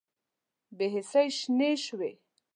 [0.77, 2.11] بې حسۍ شنې شوې